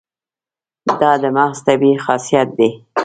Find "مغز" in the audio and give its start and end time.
1.35-1.59